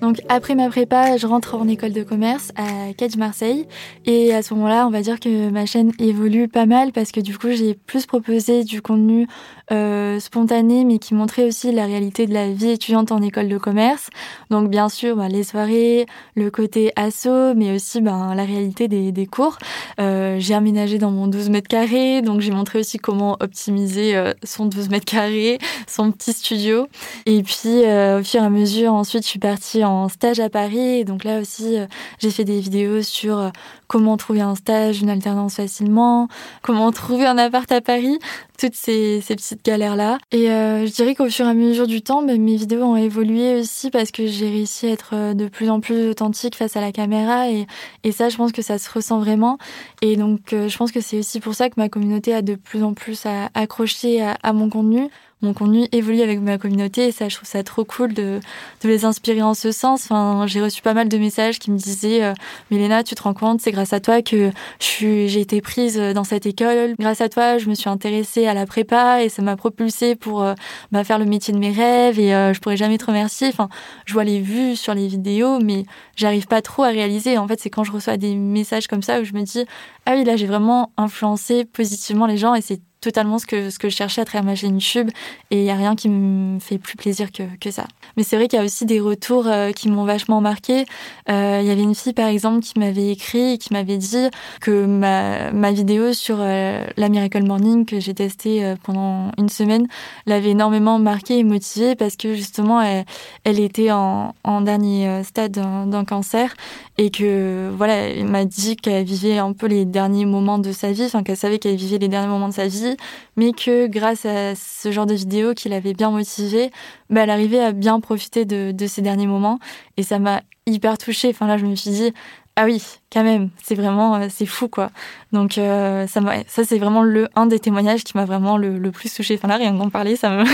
Donc 0.00 0.20
après 0.28 0.54
ma 0.54 0.68
prépa, 0.68 1.16
je 1.16 1.26
rentre 1.26 1.56
en 1.56 1.66
école 1.66 1.92
de 1.92 2.02
commerce 2.02 2.52
à 2.56 2.92
Cage 2.96 3.16
Marseille 3.16 3.66
et 4.06 4.32
à 4.32 4.42
ce 4.42 4.54
moment-là, 4.54 4.86
on 4.86 4.90
va 4.90 5.02
dire 5.02 5.18
que 5.18 5.50
ma 5.50 5.66
chaîne 5.66 5.92
évolue 5.98 6.46
pas 6.48 6.66
mal 6.66 6.92
parce 6.92 7.10
que 7.10 7.20
du 7.20 7.36
coup, 7.36 7.50
j'ai 7.50 7.74
plus 7.74 8.06
proposé 8.06 8.62
du 8.62 8.80
contenu 8.80 9.26
euh, 9.70 10.20
spontané 10.20 10.84
mais 10.84 10.98
qui 10.98 11.14
montrait 11.14 11.44
aussi 11.44 11.72
la 11.72 11.84
réalité 11.84 12.26
de 12.26 12.32
la 12.32 12.50
vie 12.50 12.70
étudiante 12.70 13.10
en 13.10 13.20
école 13.22 13.48
de 13.48 13.58
commerce. 13.58 14.08
Donc 14.50 14.70
bien 14.70 14.88
sûr, 14.88 15.16
bah, 15.16 15.28
les 15.28 15.42
soirées, 15.42 16.06
le 16.36 16.50
côté 16.50 16.92
asso, 16.96 17.54
mais 17.56 17.74
aussi 17.74 18.00
ben, 18.00 18.34
la 18.34 18.44
réalité 18.44 18.88
des, 18.88 19.12
des 19.12 19.26
cours. 19.26 19.58
Euh, 20.00 20.36
j'ai 20.38 20.54
aménagé 20.54 20.98
dans 20.98 21.10
mon 21.10 21.26
12 21.26 21.50
mètres 21.50 21.68
carrés, 21.68 22.22
donc 22.22 22.40
j'ai 22.40 22.52
montré 22.52 22.78
aussi 22.78 22.98
comment 22.98 23.36
optimiser 23.40 24.16
euh, 24.16 24.32
son 24.44 24.66
12 24.66 24.90
mètres 24.90 25.04
carrés, 25.06 25.58
son 25.86 26.12
petit 26.12 26.32
studio. 26.32 26.86
Et 27.26 27.42
puis 27.42 27.84
euh, 27.84 28.20
au 28.20 28.24
fur 28.24 28.42
et 28.42 28.46
à 28.46 28.50
mesure, 28.50 28.94
ensuite, 28.94 29.24
je 29.24 29.28
suis 29.28 29.38
partie 29.38 29.84
stage 30.08 30.40
à 30.40 30.50
Paris. 30.50 31.04
donc 31.04 31.24
là 31.24 31.40
aussi, 31.40 31.78
euh, 31.78 31.86
j'ai 32.18 32.30
fait 32.30 32.44
des 32.44 32.60
vidéos 32.60 33.02
sur 33.02 33.38
euh, 33.38 33.50
comment 33.88 34.16
trouver 34.16 34.42
un 34.42 34.54
stage, 34.54 35.02
une 35.02 35.10
alternance 35.10 35.56
facilement, 35.56 36.28
comment 36.62 36.92
trouver 36.92 37.26
un 37.26 37.38
appart 37.38 37.70
à 37.72 37.80
Paris, 37.80 38.18
toutes 38.58 38.74
ces, 38.74 39.20
petites 39.26 39.64
galères-là. 39.64 40.18
Et 40.30 40.50
euh, 40.50 40.86
je 40.86 40.92
dirais 40.92 41.14
qu'au 41.14 41.28
fur 41.28 41.46
et 41.46 41.48
à 41.48 41.54
mesure 41.54 41.86
du 41.86 42.02
temps, 42.02 42.22
ben, 42.22 42.40
mes 42.40 42.56
vidéos 42.56 42.84
ont 42.84 42.96
évolué 42.96 43.58
aussi 43.60 43.90
parce 43.90 44.10
que 44.10 44.26
j'ai 44.26 44.48
réussi 44.48 44.86
à 44.86 44.90
être 44.90 45.34
de 45.34 45.48
plus 45.48 45.70
en 45.70 45.80
plus 45.80 46.10
authentique 46.10 46.54
face 46.54 46.76
à 46.76 46.80
la 46.80 46.92
caméra. 46.92 47.50
Et, 47.50 47.66
ça, 48.12 48.28
je 48.28 48.36
pense 48.36 48.52
que 48.52 48.62
ça 48.62 48.78
se 48.78 48.90
ressent 48.90 49.18
vraiment. 49.18 49.58
Et 50.02 50.16
donc, 50.16 50.40
je 50.50 50.76
pense 50.76 50.92
que 50.92 51.00
c'est 51.00 51.18
aussi 51.18 51.40
pour 51.40 51.54
ça 51.54 51.68
que 51.68 51.74
ma 51.76 51.88
communauté 51.88 52.34
a 52.34 52.42
de 52.42 52.54
plus 52.54 52.82
en 52.82 52.94
plus 52.94 53.26
à, 53.26 53.50
à 53.54 54.52
mon 54.52 54.70
contenu 54.70 55.08
mon 55.40 55.54
contenu 55.54 55.86
évolue 55.92 56.22
avec 56.22 56.40
ma 56.40 56.58
communauté 56.58 57.06
et 57.06 57.12
ça, 57.12 57.28
je 57.28 57.36
trouve 57.36 57.48
ça 57.48 57.62
trop 57.62 57.84
cool 57.84 58.12
de, 58.12 58.40
les 58.82 59.04
inspirer 59.04 59.42
en 59.42 59.54
ce 59.54 59.70
sens. 59.70 60.04
Enfin, 60.04 60.46
j'ai 60.46 60.60
reçu 60.60 60.82
pas 60.82 60.94
mal 60.94 61.08
de 61.08 61.16
messages 61.16 61.58
qui 61.58 61.70
me 61.70 61.78
disaient 61.78 62.24
euh, 62.24 62.34
Mélena, 62.70 63.04
tu 63.04 63.14
te 63.14 63.22
rends 63.22 63.34
compte, 63.34 63.60
c'est 63.60 63.72
grâce 63.78 63.92
à 63.92 64.00
toi 64.00 64.22
que 64.22 64.50
j'ai 64.80 65.40
été 65.40 65.60
prise 65.60 65.96
dans 65.96 66.24
cette 66.24 66.46
école. 66.46 66.96
Grâce 66.98 67.20
à 67.20 67.28
toi, 67.28 67.58
je 67.58 67.68
me 67.68 67.74
suis 67.74 67.88
intéressée 67.88 68.48
à 68.48 68.54
la 68.54 68.66
prépa 68.66 69.22
et 69.22 69.28
ça 69.28 69.40
m'a 69.40 69.54
propulsée 69.56 70.16
pour 70.16 70.42
euh, 70.42 70.54
bah, 70.90 71.04
faire 71.04 71.20
le 71.20 71.26
métier 71.26 71.54
de 71.54 71.60
mes 71.60 71.70
rêves 71.70 72.18
et 72.18 72.34
euh, 72.34 72.52
je 72.52 72.58
pourrais 72.58 72.76
jamais 72.76 72.98
te 72.98 73.06
remercier. 73.06 73.46
Enfin, 73.46 73.68
je 74.04 74.14
vois 74.14 74.24
les 74.24 74.40
vues 74.40 74.74
sur 74.74 74.94
les 74.94 75.06
vidéos, 75.06 75.60
mais 75.60 75.84
j'arrive 76.16 76.48
pas 76.48 76.60
trop 76.60 76.82
à 76.82 76.88
réaliser. 76.88 77.38
En 77.38 77.46
fait, 77.46 77.60
c'est 77.60 77.70
quand 77.70 77.84
je 77.84 77.92
reçois 77.92 78.16
des 78.16 78.34
messages 78.34 78.88
comme 78.88 79.02
ça 79.02 79.20
où 79.20 79.24
je 79.24 79.32
me 79.32 79.42
dis 79.42 79.64
ah 80.06 80.14
oui, 80.16 80.24
là, 80.24 80.34
j'ai 80.34 80.46
vraiment 80.46 80.90
influencé 80.96 81.64
positivement 81.64 82.26
les 82.26 82.36
gens 82.36 82.54
et 82.54 82.62
c'est 82.62 82.80
totalement 83.00 83.38
ce 83.38 83.46
que, 83.46 83.70
ce 83.70 83.78
que 83.78 83.88
je 83.88 83.96
cherchais 83.96 84.20
à 84.20 84.24
travers 84.24 84.44
ma 84.44 84.54
chaîne 84.54 84.74
YouTube 84.74 85.10
et 85.50 85.58
il 85.58 85.64
n'y 85.64 85.70
a 85.70 85.76
rien 85.76 85.94
qui 85.94 86.08
me 86.08 86.58
fait 86.58 86.78
plus 86.78 86.96
plaisir 86.96 87.30
que, 87.32 87.42
que 87.60 87.70
ça. 87.70 87.86
Mais 88.16 88.22
c'est 88.22 88.36
vrai 88.36 88.48
qu'il 88.48 88.58
y 88.58 88.62
a 88.62 88.64
aussi 88.64 88.86
des 88.86 89.00
retours 89.00 89.46
euh, 89.46 89.70
qui 89.72 89.88
m'ont 89.88 90.04
vachement 90.04 90.40
marqué. 90.40 90.84
Euh, 91.28 91.60
il 91.62 91.66
y 91.66 91.70
avait 91.70 91.82
une 91.82 91.94
fille 91.94 92.12
par 92.12 92.28
exemple 92.28 92.60
qui 92.60 92.78
m'avait 92.78 93.10
écrit 93.10 93.52
et 93.52 93.58
qui 93.58 93.72
m'avait 93.72 93.98
dit 93.98 94.28
que 94.60 94.86
ma, 94.86 95.52
ma 95.52 95.72
vidéo 95.72 96.12
sur 96.12 96.36
euh, 96.40 96.84
la 96.96 97.08
Miracle 97.08 97.44
Morning 97.44 97.84
que 97.84 98.00
j'ai 98.00 98.14
testée 98.14 98.74
pendant 98.82 99.30
une 99.38 99.48
semaine 99.48 99.86
l'avait 100.26 100.50
énormément 100.50 100.98
marquée 100.98 101.38
et 101.38 101.44
motivée 101.44 101.94
parce 101.94 102.16
que 102.16 102.34
justement 102.34 102.80
elle, 102.80 103.04
elle 103.44 103.60
était 103.60 103.90
en, 103.90 104.34
en 104.44 104.60
dernier 104.60 105.22
stade 105.24 105.52
d'un 105.52 106.04
cancer 106.04 106.54
et 106.98 107.10
que 107.10 107.70
voilà, 107.76 107.94
elle 107.94 108.26
m'a 108.26 108.44
dit 108.44 108.76
qu'elle 108.76 109.04
vivait 109.04 109.38
un 109.38 109.52
peu 109.52 109.66
les 109.66 109.84
derniers 109.84 110.26
moments 110.26 110.58
de 110.58 110.72
sa 110.72 110.90
vie, 110.90 111.04
enfin 111.04 111.22
qu'elle 111.22 111.36
savait 111.36 111.58
qu'elle 111.58 111.76
vivait 111.76 111.98
les 111.98 112.08
derniers 112.08 112.28
moments 112.28 112.48
de 112.48 112.54
sa 112.54 112.66
vie, 112.66 112.87
mais 113.36 113.52
que 113.52 113.86
grâce 113.86 114.24
à 114.24 114.54
ce 114.54 114.90
genre 114.90 115.06
de 115.06 115.14
vidéo 115.14 115.54
qui 115.54 115.68
l'avait 115.68 115.94
bien 115.94 116.10
motivée, 116.10 116.70
bah, 117.10 117.22
elle 117.22 117.30
arrivait 117.30 117.60
à 117.60 117.72
bien 117.72 118.00
profiter 118.00 118.44
de, 118.44 118.72
de 118.72 118.86
ces 118.86 119.02
derniers 119.02 119.26
moments 119.26 119.58
et 119.96 120.02
ça 120.02 120.18
m'a 120.18 120.42
hyper 120.66 120.98
touchée. 120.98 121.30
Enfin 121.30 121.46
là, 121.46 121.56
je 121.56 121.66
me 121.66 121.74
suis 121.74 121.90
dit 121.90 122.12
ah 122.60 122.64
oui, 122.64 122.82
quand 123.12 123.22
même, 123.22 123.50
c'est 123.62 123.76
vraiment 123.76 124.16
euh, 124.16 124.26
c'est 124.28 124.44
fou 124.44 124.66
quoi. 124.66 124.90
Donc 125.30 125.58
euh, 125.58 126.08
ça 126.08 126.20
ça 126.48 126.64
c'est 126.64 126.78
vraiment 126.78 127.04
le 127.04 127.28
un 127.36 127.46
des 127.46 127.60
témoignages 127.60 128.02
qui 128.02 128.16
m'a 128.16 128.24
vraiment 128.24 128.56
le, 128.56 128.90
plus 128.90 129.14
touchée. 129.14 129.36
Enfin 129.36 129.46
là, 129.46 129.58
rien 129.58 129.72
d'en 129.72 129.90
parler, 129.90 130.16
ça 130.16 130.28
me 130.30 130.44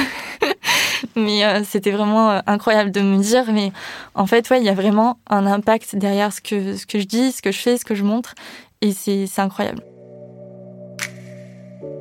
mais 1.17 1.47
euh, 1.47 1.65
c'était 1.65 1.93
vraiment 1.93 2.43
incroyable 2.47 2.91
de 2.91 3.01
me 3.01 3.23
dire, 3.23 3.51
mais 3.51 3.73
en 4.15 4.27
fait, 4.27 4.51
ouais, 4.51 4.61
il 4.61 4.65
y 4.65 4.69
a 4.69 4.75
vraiment 4.75 5.19
un 5.31 5.47
impact 5.47 5.97
derrière 5.97 6.31
ce 6.31 6.43
que, 6.43 6.77
ce 6.77 6.85
que 6.85 6.99
je 6.99 7.07
dis, 7.07 7.33
ce 7.33 7.41
que 7.41 7.53
je 7.53 7.59
fais, 7.59 7.79
ce 7.79 7.87
que 7.87 7.95
je 7.95 8.05
montre, 8.05 8.35
et 8.83 8.93
c'est 8.93 9.27
incroyable. 9.39 9.83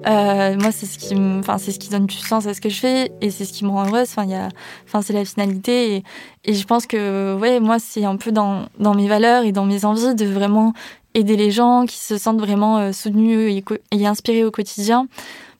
Euh, 0.05 0.55
moi, 0.59 0.71
c'est 0.71 0.85
ce 0.85 0.97
qui, 0.97 1.15
enfin, 1.15 1.57
c'est 1.57 1.71
ce 1.71 1.79
qui 1.79 1.89
donne 1.89 2.05
du 2.05 2.15
sens 2.15 2.45
à 2.45 2.53
ce 2.53 2.61
que 2.61 2.69
je 2.69 2.79
fais 2.79 3.11
et 3.21 3.31
c'est 3.31 3.45
ce 3.45 3.53
qui 3.53 3.65
me 3.65 3.69
rend 3.69 3.87
heureuse. 3.87 4.09
Enfin, 4.09 4.23
il 4.23 4.31
y 4.31 4.35
a, 4.35 4.49
enfin, 4.85 5.01
c'est 5.01 5.13
la 5.13 5.25
finalité 5.25 6.03
et, 6.45 6.53
je 6.53 6.63
pense 6.65 6.85
que, 6.85 7.35
ouais, 7.39 7.59
moi, 7.59 7.79
c'est 7.79 8.05
un 8.05 8.17
peu 8.17 8.31
dans, 8.31 8.65
dans 8.79 8.93
mes 8.93 9.07
valeurs 9.07 9.43
et 9.43 9.51
dans 9.51 9.65
mes 9.65 9.85
envies 9.85 10.15
de 10.15 10.25
vraiment 10.25 10.73
aider 11.13 11.37
les 11.37 11.51
gens 11.51 11.85
qui 11.85 11.97
se 11.97 12.17
sentent 12.17 12.39
vraiment 12.39 12.91
soutenus 12.91 13.63
et, 13.91 14.05
inspirés 14.05 14.43
au 14.43 14.51
quotidien 14.51 15.07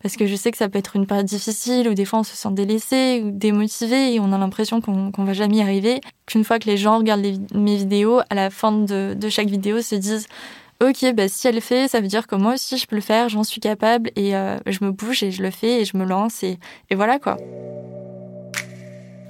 parce 0.02 0.18
que 0.18 0.28
je 0.28 0.36
sais 0.36 0.52
que 0.52 0.58
ça 0.58 0.68
peut 0.68 0.80
être 0.80 0.98
une 0.98 1.08
période 1.08 1.26
difficile 1.26 1.88
où 1.88 1.94
des 1.94 2.04
fois 2.04 2.20
on 2.20 2.24
se 2.24 2.36
sent 2.36 2.50
délaissé 2.52 3.24
ou 3.24 3.32
démotivé 3.32 4.14
et 4.14 4.20
on 4.20 4.34
a 4.34 4.38
l'impression 4.38 4.82
qu'on 4.82 5.12
qu'on 5.12 5.24
va 5.24 5.32
jamais 5.32 5.58
y 5.58 5.62
arriver. 5.62 6.02
Qu'une 6.26 6.44
fois 6.44 6.60
que 6.60 6.66
les 6.66 6.76
gens 6.76 6.98
regardent 6.98 7.26
mes 7.56 7.78
vidéos, 7.78 8.20
à 8.30 8.36
la 8.36 8.50
fin 8.50 8.74
de, 8.74 9.14
de 9.14 9.30
chaque 9.30 9.48
vidéo 9.48 9.82
se 9.82 9.96
disent 9.96 10.28
ok, 10.82 11.14
bah, 11.14 11.28
si 11.28 11.48
elle 11.48 11.56
le 11.56 11.62
fait, 11.62 11.88
ça 11.88 12.02
veut 12.02 12.08
dire 12.08 12.28
que 12.28 12.36
moi 12.36 12.54
aussi 12.54 12.78
je 12.78 12.88
peux 12.88 12.96
le 12.96 13.02
faire, 13.02 13.30
j'en 13.30 13.44
suis 13.44 13.62
capable 13.62 14.12
et 14.16 14.36
euh, 14.36 14.58
je 14.66 14.84
me 14.84 14.92
bouge 14.92 15.24
et 15.24 15.32
je 15.32 15.42
le 15.44 15.52
fais 15.52 15.82
et 15.82 15.86
je 15.86 15.98
me 15.98 16.06
lance 16.06 16.44
et, 16.44 16.60
et 16.90 16.96
voilà 16.96 17.20
quoi. 17.20 17.38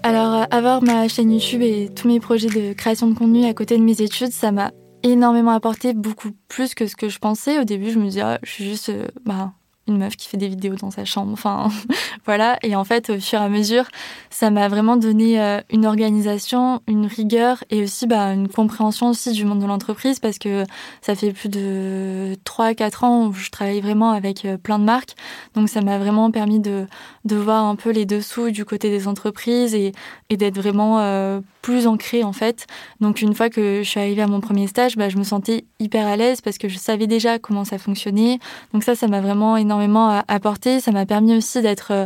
Alors, 0.05 0.33
euh, 0.33 0.43
avoir 0.51 0.83
ma 0.83 1.07
chaîne 1.07 1.31
YouTube 1.31 1.61
et 1.61 1.89
tous 1.95 2.09
mes 2.09 2.19
projets 2.19 2.49
de 2.49 2.73
création 2.73 3.07
de 3.07 3.17
contenu 3.17 3.45
à 3.45 3.53
côté 3.53 3.77
de 3.77 3.83
mes 3.83 4.01
études, 4.01 4.33
ça 4.33 4.51
m'a 4.51 4.71
énormément 5.01 5.51
apporté, 5.51 5.93
beaucoup 5.93 6.31
plus 6.49 6.75
que 6.75 6.87
ce 6.87 6.97
que 6.97 7.07
je 7.07 7.19
pensais. 7.19 7.57
Au 7.57 7.63
début, 7.63 7.89
je 7.89 7.99
me 7.99 8.05
disais, 8.05 8.21
ah, 8.21 8.37
je 8.43 8.51
suis 8.51 8.65
juste 8.65 8.89
euh, 8.89 9.07
bah, 9.25 9.53
une 9.87 9.97
meuf 9.97 10.15
qui 10.15 10.29
fait 10.29 10.37
des 10.37 10.47
vidéos 10.47 10.75
dans 10.75 10.91
sa 10.91 11.03
chambre. 11.03 11.33
Enfin, 11.33 11.69
voilà. 12.25 12.57
Et 12.63 12.75
en 12.75 12.83
fait, 12.83 13.09
au 13.09 13.19
fur 13.19 13.41
et 13.41 13.43
à 13.43 13.49
mesure, 13.49 13.85
ça 14.29 14.49
m'a 14.49 14.69
vraiment 14.69 14.95
donné 14.95 15.41
euh, 15.41 15.59
une 15.71 15.85
organisation, 15.85 16.81
une 16.87 17.05
rigueur 17.05 17.63
et 17.69 17.83
aussi 17.83 18.07
bah, 18.07 18.33
une 18.33 18.47
compréhension 18.47 19.09
aussi 19.09 19.31
du 19.31 19.43
monde 19.43 19.59
de 19.59 19.65
l'entreprise 19.65 20.19
parce 20.19 20.37
que 20.37 20.63
ça 21.01 21.15
fait 21.15 21.33
plus 21.33 21.49
de 21.49 22.37
3-4 22.45 23.05
ans 23.05 23.27
où 23.27 23.33
je 23.33 23.49
travaille 23.49 23.81
vraiment 23.81 24.11
avec 24.11 24.45
euh, 24.45 24.57
plein 24.57 24.79
de 24.79 24.85
marques. 24.85 25.15
Donc, 25.53 25.67
ça 25.67 25.81
m'a 25.81 25.97
vraiment 25.97 26.31
permis 26.31 26.59
de, 26.59 26.87
de 27.25 27.35
voir 27.35 27.65
un 27.65 27.75
peu 27.75 27.89
les 27.89 28.05
dessous 28.05 28.51
du 28.51 28.63
côté 28.63 28.89
des 28.89 29.07
entreprises 29.07 29.75
et, 29.75 29.91
et 30.29 30.37
d'être 30.37 30.57
vraiment 30.57 30.99
euh, 30.99 31.41
plus 31.61 31.87
ancrée 31.87 32.23
en 32.23 32.33
fait. 32.33 32.67
Donc, 33.01 33.21
une 33.21 33.33
fois 33.33 33.49
que 33.49 33.81
je 33.83 33.89
suis 33.89 33.99
arrivée 33.99 34.21
à 34.21 34.27
mon 34.27 34.39
premier 34.39 34.67
stage, 34.67 34.95
bah, 34.95 35.09
je 35.09 35.17
me 35.17 35.23
sentais 35.23 35.65
hyper 35.79 36.07
à 36.07 36.15
l'aise 36.15 36.39
parce 36.39 36.57
que 36.57 36.69
je 36.69 36.77
savais 36.77 37.07
déjà 37.07 37.37
comment 37.37 37.65
ça 37.65 37.77
fonctionnait. 37.77 38.39
Donc, 38.71 38.83
ça, 38.83 38.95
ça 38.95 39.07
m'a 39.07 39.19
vraiment 39.19 39.57
énormément 39.57 39.72
énormément 39.73 40.21
apporté. 40.27 40.79
Ça 40.79 40.91
m'a 40.91 41.05
permis 41.05 41.35
aussi 41.35 41.61
d'être 41.61 41.91
euh, 41.91 42.05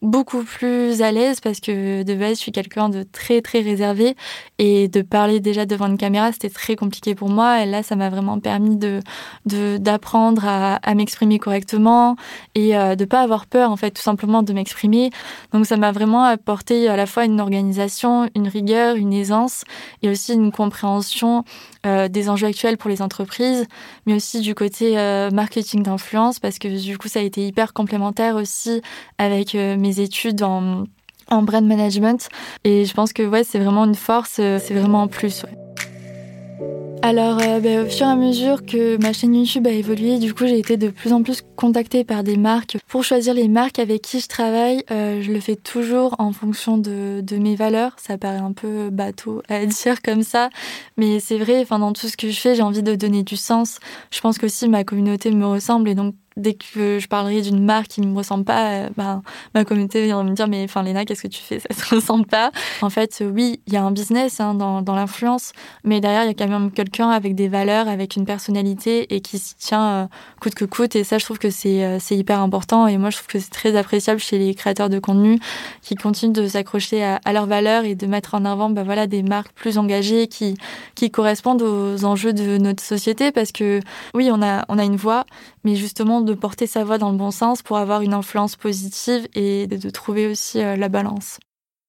beaucoup 0.00 0.44
plus 0.44 1.02
à 1.02 1.10
l'aise 1.10 1.40
parce 1.40 1.58
que 1.58 2.04
de 2.04 2.14
base 2.14 2.36
je 2.36 2.42
suis 2.42 2.52
quelqu'un 2.52 2.88
de 2.88 3.02
très 3.02 3.42
très 3.42 3.60
réservé 3.60 4.14
et 4.58 4.86
de 4.86 5.02
parler 5.02 5.40
déjà 5.40 5.66
devant 5.66 5.88
une 5.88 5.98
caméra 5.98 6.30
c'était 6.30 6.50
très 6.50 6.76
compliqué 6.76 7.16
pour 7.16 7.28
moi 7.28 7.62
et 7.62 7.66
là 7.66 7.82
ça 7.82 7.96
m'a 7.96 8.08
vraiment 8.08 8.38
permis 8.38 8.76
de 8.76 9.00
d'apprendre 9.44 10.44
à, 10.46 10.94
m'exprimer 10.94 11.40
correctement 11.40 12.14
et 12.54 12.76
euh, 12.76 12.94
de 12.94 13.04
pas 13.04 13.22
avoir 13.22 13.46
peur 13.46 13.72
en 13.72 13.76
fait 13.76 13.90
tout 13.90 14.02
simplement 14.02 14.44
de 14.44 14.52
m'exprimer 14.52 15.10
donc 15.52 15.66
ça 15.66 15.76
m'a 15.76 15.90
vraiment 15.90 16.22
apporté 16.22 16.88
à 16.88 16.96
la 16.96 17.06
fois 17.06 17.24
une 17.24 17.40
organisation 17.40 18.30
une 18.36 18.46
rigueur 18.46 18.94
une 18.94 19.12
aisance 19.12 19.64
et 20.02 20.10
aussi 20.10 20.32
une 20.32 20.52
compréhension 20.52 21.44
des 21.84 22.28
enjeux 22.28 22.46
actuels 22.46 22.76
pour 22.76 22.90
les 22.90 23.02
entreprises, 23.02 23.66
mais 24.06 24.14
aussi 24.14 24.40
du 24.40 24.54
côté 24.54 24.94
marketing 25.32 25.82
d'influence, 25.82 26.38
parce 26.38 26.58
que 26.58 26.68
du 26.68 26.98
coup, 26.98 27.08
ça 27.08 27.20
a 27.20 27.22
été 27.22 27.46
hyper 27.46 27.72
complémentaire 27.72 28.36
aussi 28.36 28.82
avec 29.18 29.54
mes 29.54 30.00
études 30.00 30.42
en, 30.42 30.84
en 31.30 31.42
brand 31.42 31.64
management. 31.64 32.28
Et 32.64 32.84
je 32.84 32.94
pense 32.94 33.12
que 33.12 33.22
ouais, 33.22 33.44
c'est 33.44 33.58
vraiment 33.58 33.84
une 33.84 33.94
force, 33.94 34.32
c'est 34.34 34.74
vraiment 34.74 35.02
un 35.02 35.08
plus. 35.08 35.44
Alors, 37.02 37.38
euh, 37.40 37.60
bah, 37.60 37.82
au 37.82 37.86
fur 37.86 38.06
et 38.06 38.10
à 38.10 38.16
mesure 38.16 38.66
que 38.66 39.00
ma 39.00 39.12
chaîne 39.12 39.34
YouTube 39.34 39.66
a 39.66 39.70
évolué, 39.70 40.18
du 40.18 40.34
coup, 40.34 40.46
j'ai 40.46 40.58
été 40.58 40.76
de 40.76 40.88
plus 40.88 41.12
en 41.12 41.22
plus 41.22 41.42
contactée 41.56 42.02
par 42.04 42.24
des 42.24 42.36
marques. 42.36 42.76
Pour 42.88 43.04
choisir 43.04 43.34
les 43.34 43.48
marques 43.48 43.78
avec 43.78 44.02
qui 44.02 44.20
je 44.20 44.26
travaille, 44.26 44.82
euh, 44.90 45.22
je 45.22 45.32
le 45.32 45.40
fais 45.40 45.56
toujours 45.56 46.16
en 46.18 46.32
fonction 46.32 46.76
de, 46.76 47.20
de, 47.22 47.36
mes 47.36 47.54
valeurs. 47.54 47.92
Ça 47.98 48.18
paraît 48.18 48.38
un 48.38 48.52
peu 48.52 48.90
bateau 48.90 49.42
à 49.48 49.64
dire 49.66 50.02
comme 50.02 50.22
ça, 50.22 50.50
mais 50.96 51.20
c'est 51.20 51.38
vrai. 51.38 51.60
Enfin, 51.60 51.78
dans 51.78 51.92
tout 51.92 52.08
ce 52.08 52.16
que 52.16 52.30
je 52.30 52.40
fais, 52.40 52.54
j'ai 52.54 52.62
envie 52.62 52.82
de 52.82 52.94
donner 52.94 53.22
du 53.22 53.36
sens. 53.36 53.78
Je 54.10 54.20
pense 54.20 54.38
qu'aussi 54.38 54.68
ma 54.68 54.82
communauté 54.82 55.30
me 55.30 55.46
ressemble 55.46 55.88
et 55.88 55.94
donc 55.94 56.14
dès 56.38 56.54
que 56.54 56.98
je 56.98 57.08
parlerai 57.08 57.42
d'une 57.42 57.62
marque 57.64 57.88
qui 57.88 58.00
ne 58.00 58.06
me 58.06 58.16
ressemble 58.16 58.44
pas, 58.44 58.70
euh, 58.70 58.88
ben, 58.96 59.22
ma 59.54 59.64
communauté 59.64 60.04
viendra 60.04 60.24
me 60.24 60.34
dire 60.34 60.48
mais 60.48 60.64
enfin 60.64 60.82
Léna, 60.82 61.04
qu'est-ce 61.04 61.22
que 61.22 61.28
tu 61.28 61.42
fais? 61.42 61.58
Ça 61.58 61.68
se 61.74 61.94
ressemble 61.94 62.26
pas? 62.26 62.50
En 62.80 62.90
fait, 62.90 63.22
oui, 63.24 63.60
il 63.66 63.72
y 63.72 63.76
a 63.76 63.82
un 63.82 63.90
business 63.90 64.40
hein, 64.40 64.54
dans, 64.54 64.82
l'influence, 64.94 65.52
mais 65.84 66.00
derrière 66.00 66.24
il 66.24 66.28
y 66.28 66.30
a 66.30 66.34
quand 66.34 66.48
même 66.48 66.70
quelqu'un 66.70 67.10
avec 67.10 67.34
des 67.34 67.48
valeurs, 67.48 67.88
avec 67.88 68.16
une 68.16 68.24
personnalité 68.24 69.14
et 69.14 69.20
qui 69.20 69.38
s'y 69.38 69.56
tient 69.56 69.88
euh, 69.88 70.06
coûte 70.40 70.54
que 70.54 70.64
coûte. 70.64 70.96
Et 70.96 71.04
ça, 71.04 71.18
je 71.18 71.24
trouve 71.24 71.38
que 71.38 71.50
c'est 71.50 71.84
euh, 71.84 71.98
hyper 72.10 72.40
important. 72.40 72.86
Et 72.86 72.96
moi, 72.98 73.10
je 73.10 73.16
trouve 73.16 73.28
que 73.28 73.38
c'est 73.38 73.50
très 73.50 73.76
appréciable 73.76 74.20
chez 74.20 74.38
les 74.38 74.54
créateurs 74.54 74.88
de 74.88 74.98
contenu 74.98 75.38
qui 75.82 75.94
continuent 75.94 76.32
de 76.32 76.46
s'accrocher 76.46 77.04
à, 77.04 77.32
leurs 77.32 77.46
valeurs 77.46 77.84
et 77.84 77.94
de 77.94 78.06
mettre 78.06 78.34
en 78.34 78.44
avant 78.44 78.70
ben, 78.70 78.82
voilà 78.82 79.06
des 79.06 79.22
marques 79.22 79.52
plus 79.52 79.78
engagées 79.78 80.28
qui 80.28 80.56
correspondent 81.10 81.62
aux 81.62 82.04
enjeux 82.04 82.32
de 82.32 82.58
notre 82.58 82.82
société 82.82 83.32
parce 83.32 83.52
que 83.52 83.80
oui, 84.14 84.30
on 84.32 84.42
a 84.42 84.84
une 84.84 84.96
voix, 84.96 85.24
justement 85.76 86.20
de 86.20 86.34
porter 86.34 86.66
sa 86.66 86.84
voix 86.84 86.98
dans 86.98 87.10
le 87.10 87.16
bon 87.16 87.30
sens 87.30 87.62
pour 87.62 87.78
avoir 87.78 88.02
une 88.02 88.14
influence 88.14 88.56
positive 88.56 89.28
et 89.34 89.66
de 89.66 89.90
trouver 89.90 90.26
aussi 90.26 90.62
euh, 90.62 90.76
la 90.76 90.88
balance. 90.88 91.38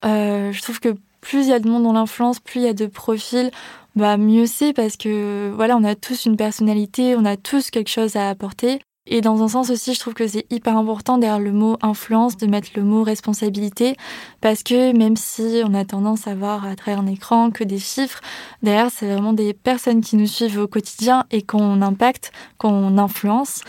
Euh, 0.05 0.51
je 0.51 0.61
trouve 0.61 0.79
que 0.79 0.95
plus 1.21 1.45
il 1.45 1.49
y 1.49 1.53
a 1.53 1.59
de 1.59 1.69
monde 1.69 1.83
dans 1.83 1.93
l'influence, 1.93 2.39
plus 2.39 2.61
il 2.61 2.63
y 2.63 2.69
a 2.69 2.73
de 2.73 2.85
profils, 2.85 3.51
bah 3.95 4.17
mieux 4.17 4.45
c'est 4.45 4.73
parce 4.73 4.95
que 4.95 5.51
voilà, 5.53 5.75
on 5.75 5.83
a 5.83 5.95
tous 5.95 6.25
une 6.25 6.37
personnalité, 6.37 7.15
on 7.15 7.25
a 7.25 7.35
tous 7.37 7.71
quelque 7.71 7.89
chose 7.89 8.15
à 8.15 8.29
apporter. 8.29 8.79
Et 9.05 9.21
dans 9.21 9.41
un 9.41 9.47
sens 9.47 9.69
aussi, 9.71 9.93
je 9.93 9.99
trouve 9.99 10.13
que 10.13 10.27
c'est 10.27 10.45
hyper 10.51 10.77
important 10.77 11.17
derrière 11.17 11.39
le 11.39 11.51
mot 11.51 11.77
influence 11.81 12.37
de 12.37 12.45
mettre 12.45 12.69
le 12.75 12.83
mot 12.83 13.03
responsabilité 13.03 13.95
parce 14.39 14.61
que 14.61 14.95
même 14.95 15.15
si 15.15 15.61
on 15.65 15.73
a 15.73 15.83
tendance 15.83 16.27
à 16.27 16.35
voir 16.35 16.65
à 16.65 16.75
travers 16.75 16.99
un 16.99 17.07
écran 17.07 17.49
que 17.49 17.63
des 17.63 17.79
chiffres, 17.79 18.21
derrière 18.61 18.91
c'est 18.91 19.11
vraiment 19.11 19.33
des 19.33 19.53
personnes 19.53 20.01
qui 20.01 20.15
nous 20.15 20.27
suivent 20.27 20.59
au 20.59 20.67
quotidien 20.67 21.25
et 21.31 21.41
qu'on 21.41 21.81
impacte, 21.81 22.31
qu'on 22.59 22.97
influence. 22.99 23.61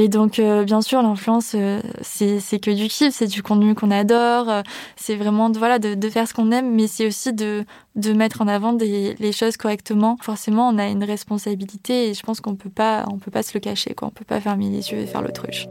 Et 0.00 0.06
donc, 0.06 0.38
euh, 0.38 0.62
bien 0.62 0.80
sûr, 0.80 1.02
l'influence, 1.02 1.56
euh, 1.56 1.80
c'est 2.02 2.60
que 2.60 2.70
du 2.70 2.86
kiff, 2.86 3.12
c'est 3.12 3.26
du 3.26 3.42
contenu 3.42 3.74
qu'on 3.74 3.90
adore, 3.90 4.48
euh, 4.48 4.62
c'est 4.94 5.16
vraiment 5.16 5.50
de, 5.50 5.58
voilà, 5.58 5.80
de, 5.80 5.96
de 5.96 6.08
faire 6.08 6.28
ce 6.28 6.34
qu'on 6.34 6.52
aime, 6.52 6.72
mais 6.72 6.86
c'est 6.86 7.04
aussi 7.04 7.32
de, 7.32 7.64
de 7.96 8.12
mettre 8.12 8.40
en 8.40 8.46
avant 8.46 8.72
des, 8.72 9.16
les 9.18 9.32
choses 9.32 9.56
correctement. 9.56 10.16
Forcément, 10.22 10.68
on 10.68 10.78
a 10.78 10.86
une 10.86 11.02
responsabilité 11.02 12.10
et 12.10 12.14
je 12.14 12.22
pense 12.22 12.40
qu'on 12.40 12.54
peut 12.54 12.70
pas, 12.70 13.06
on 13.12 13.18
peut 13.18 13.32
pas 13.32 13.42
se 13.42 13.50
le 13.54 13.58
cacher, 13.58 13.94
quoi. 13.94 14.06
On 14.06 14.12
peut 14.12 14.24
pas 14.24 14.40
fermer 14.40 14.70
les 14.70 14.92
yeux 14.92 14.98
et 14.98 15.06
faire 15.06 15.20
l'autruche. 15.20 15.66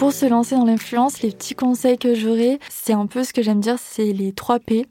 Pour 0.00 0.14
se 0.14 0.24
lancer 0.24 0.54
dans 0.54 0.64
l'influence, 0.64 1.20
les 1.20 1.30
petits 1.30 1.54
conseils 1.54 1.98
que 1.98 2.14
j'aurais, 2.14 2.58
c'est 2.70 2.94
un 2.94 3.04
peu 3.04 3.22
ce 3.22 3.34
que 3.34 3.42
j'aime 3.42 3.60
dire, 3.60 3.76
c'est 3.78 4.14
les 4.14 4.32
3 4.32 4.58
P. 4.58 4.86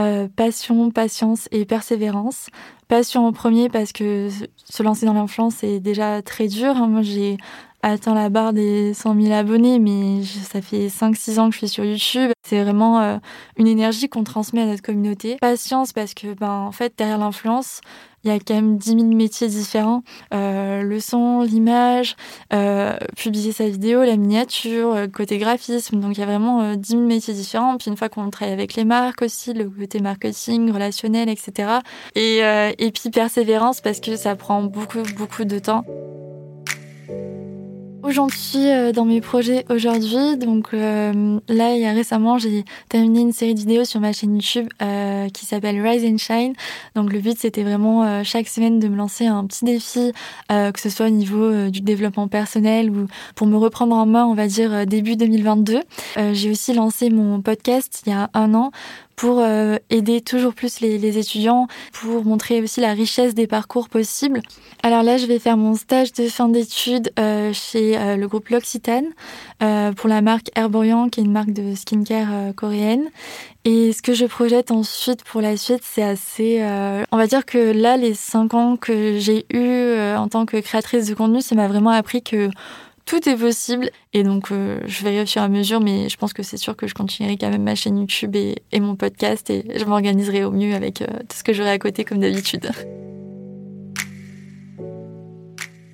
Euh, 0.00 0.26
passion, 0.34 0.90
patience 0.90 1.48
et 1.52 1.64
persévérance. 1.64 2.48
Passion 2.88 3.24
en 3.24 3.32
premier 3.32 3.68
parce 3.68 3.92
que 3.92 4.28
se 4.64 4.82
lancer 4.82 5.06
dans 5.06 5.12
l'influence 5.12 5.54
c'est 5.58 5.78
déjà 5.78 6.22
très 6.22 6.48
dur. 6.48 6.76
Hein. 6.76 6.88
Moi 6.88 7.02
j'ai 7.02 7.36
atteint 7.82 8.14
la 8.14 8.28
barre 8.28 8.52
des 8.52 8.94
100 8.94 9.20
000 9.20 9.32
abonnés, 9.32 9.78
mais 9.78 10.22
ça 10.24 10.60
fait 10.60 10.88
5-6 10.88 11.38
ans 11.38 11.48
que 11.48 11.54
je 11.54 11.58
suis 11.58 11.68
sur 11.68 11.84
YouTube. 11.84 12.30
C'est 12.42 12.62
vraiment 12.62 13.00
euh, 13.00 13.18
une 13.56 13.66
énergie 13.66 14.08
qu'on 14.08 14.24
transmet 14.24 14.62
à 14.62 14.66
notre 14.66 14.82
communauté. 14.82 15.36
Patience 15.40 15.92
parce 15.92 16.14
que, 16.14 16.34
ben, 16.34 16.50
en 16.50 16.72
fait, 16.72 16.92
derrière 16.96 17.18
l'influence, 17.18 17.80
il 18.24 18.30
y 18.30 18.34
a 18.34 18.38
quand 18.40 18.54
même 18.54 18.78
10 18.78 18.90
000 18.90 19.04
métiers 19.14 19.48
différents. 19.48 20.02
Euh, 20.34 20.82
le 20.82 21.00
son, 21.00 21.42
l'image, 21.42 22.16
euh, 22.52 22.96
publier 23.16 23.52
sa 23.52 23.68
vidéo, 23.68 24.02
la 24.02 24.16
miniature, 24.16 24.92
euh, 24.92 25.06
côté 25.06 25.38
graphisme. 25.38 26.00
Donc 26.00 26.16
il 26.16 26.20
y 26.20 26.22
a 26.22 26.26
vraiment 26.26 26.60
euh, 26.62 26.74
10 26.76 26.88
000 26.88 27.02
métiers 27.02 27.34
différents. 27.34 27.76
Puis 27.78 27.90
une 27.90 27.96
fois 27.96 28.08
qu'on 28.08 28.28
travaille 28.30 28.54
avec 28.54 28.74
les 28.74 28.84
marques 28.84 29.22
aussi, 29.22 29.52
le 29.52 29.70
côté 29.70 30.00
marketing, 30.00 30.72
relationnel, 30.72 31.28
etc. 31.28 31.78
Et, 32.14 32.40
euh, 32.42 32.72
et 32.78 32.90
puis 32.90 33.10
persévérance 33.10 33.80
parce 33.80 34.00
que 34.00 34.16
ça 34.16 34.34
prend 34.34 34.62
beaucoup, 34.62 35.02
beaucoup 35.16 35.44
de 35.44 35.58
temps. 35.58 35.84
Où 38.08 38.10
j'en 38.10 38.30
suis 38.30 38.64
dans 38.94 39.04
mes 39.04 39.20
projets 39.20 39.66
aujourd'hui 39.68 40.38
Donc 40.38 40.68
euh, 40.72 41.38
là, 41.46 41.74
il 41.74 41.82
y 41.82 41.84
a 41.84 41.92
récemment, 41.92 42.38
j'ai 42.38 42.64
terminé 42.88 43.20
une 43.20 43.32
série 43.32 43.52
de 43.52 43.58
vidéos 43.58 43.84
sur 43.84 44.00
ma 44.00 44.14
chaîne 44.14 44.34
YouTube 44.34 44.66
euh, 44.80 45.28
qui 45.28 45.44
s'appelle 45.44 45.86
Rise 45.86 46.06
and 46.06 46.16
Shine. 46.16 46.54
Donc 46.94 47.12
le 47.12 47.18
but, 47.18 47.36
c'était 47.38 47.64
vraiment 47.64 48.04
euh, 48.04 48.22
chaque 48.24 48.48
semaine 48.48 48.78
de 48.78 48.88
me 48.88 48.96
lancer 48.96 49.26
un 49.26 49.44
petit 49.44 49.66
défi, 49.66 50.12
que 50.48 50.80
ce 50.80 50.88
soit 50.88 51.08
au 51.08 51.10
niveau 51.10 51.68
du 51.68 51.82
développement 51.82 52.28
personnel 52.28 52.90
ou 52.90 53.08
pour 53.34 53.46
me 53.46 53.58
reprendre 53.58 53.94
en 53.94 54.06
main, 54.06 54.24
on 54.24 54.32
va 54.32 54.46
dire 54.46 54.86
début 54.86 55.16
2022. 55.16 55.82
j'ai 56.32 56.50
aussi 56.50 56.72
lancé 56.72 57.10
mon 57.10 57.42
podcast 57.42 58.04
il 58.06 58.10
y 58.10 58.12
a 58.14 58.30
un 58.32 58.54
an 58.54 58.70
pour 59.18 59.40
euh, 59.40 59.78
aider 59.90 60.20
toujours 60.20 60.54
plus 60.54 60.78
les, 60.78 60.96
les, 60.96 61.18
étudiants, 61.18 61.66
pour 61.92 62.24
montrer 62.24 62.62
aussi 62.62 62.80
la 62.80 62.92
richesse 62.92 63.34
des 63.34 63.48
parcours 63.48 63.88
possibles. 63.88 64.40
Alors 64.84 65.02
là, 65.02 65.16
je 65.16 65.26
vais 65.26 65.40
faire 65.40 65.56
mon 65.56 65.74
stage 65.74 66.12
de 66.12 66.28
fin 66.28 66.48
d'études 66.48 67.10
euh, 67.18 67.52
chez 67.52 67.98
euh, 67.98 68.16
le 68.16 68.28
groupe 68.28 68.48
L'Occitane 68.48 69.06
euh, 69.60 69.90
pour 69.90 70.08
la 70.08 70.22
marque 70.22 70.50
Herborian, 70.54 71.08
qui 71.08 71.18
est 71.18 71.24
une 71.24 71.32
marque 71.32 71.50
de 71.52 71.74
skincare 71.74 72.28
euh, 72.30 72.52
coréenne. 72.52 73.06
Et 73.64 73.92
ce 73.92 74.02
que 74.02 74.14
je 74.14 74.24
projette 74.24 74.70
ensuite 74.70 75.24
pour 75.24 75.40
la 75.40 75.56
suite, 75.56 75.82
c'est 75.82 76.04
assez... 76.04 76.62
on 77.10 77.16
va 77.18 77.26
dire 77.26 77.44
que 77.44 77.58
là, 77.58 77.98
les 77.98 78.14
cinq 78.14 78.54
ans 78.54 78.76
que 78.76 79.18
j'ai 79.18 79.44
eu 79.52 79.94
en 80.16 80.28
tant 80.28 80.46
que 80.46 80.56
créatrice 80.56 81.06
de 81.06 81.14
contenu, 81.14 81.42
ça 81.42 81.54
m'a 81.54 81.68
vraiment 81.68 81.90
appris 81.90 82.22
que 82.22 82.48
tout 83.08 83.26
est 83.26 83.36
possible. 83.36 83.90
Et 84.12 84.22
donc, 84.22 84.52
euh, 84.52 84.80
je 84.86 85.02
verrai 85.02 85.22
au 85.22 85.26
fur 85.26 85.40
à 85.40 85.48
mesure, 85.48 85.80
mais 85.80 86.08
je 86.10 86.16
pense 86.18 86.34
que 86.34 86.42
c'est 86.42 86.58
sûr 86.58 86.76
que 86.76 86.86
je 86.86 86.94
continuerai 86.94 87.38
quand 87.38 87.48
même 87.48 87.62
ma 87.62 87.74
chaîne 87.74 87.98
YouTube 87.98 88.36
et, 88.36 88.80
mon 88.80 88.96
podcast 88.96 89.48
et 89.50 89.64
je 89.76 89.84
m'organiserai 89.86 90.44
au 90.44 90.50
mieux 90.50 90.74
avec 90.74 91.00
euh, 91.00 91.06
tout 91.06 91.36
ce 91.36 91.42
que 91.42 91.54
j'aurai 91.54 91.70
à 91.70 91.78
côté 91.78 92.04
comme 92.04 92.20
d'habitude. 92.20 92.70